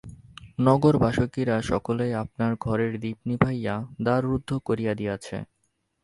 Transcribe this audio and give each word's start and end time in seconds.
নগরবাসজ্ঞীরা 0.59 1.55
সকলেই 1.61 2.13
আপনার 2.23 2.51
ঘরের 2.59 2.93
দীপ 2.99 3.17
নিবাইয়া 3.25 3.75
দ্বার 4.03 4.21
রুদ্ধ 4.23 4.49
করিয়া 4.67 4.93
দিয়াছে। 4.95 5.37